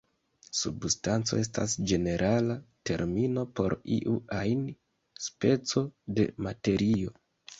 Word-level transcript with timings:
Substanco 0.59 1.35
estas 1.41 1.73
ĝenerala 1.91 2.55
termino 2.89 3.43
por 3.59 3.75
iu 3.97 4.15
ajn 4.39 4.63
speco 5.27 5.83
de 6.19 6.27
materio. 6.47 7.15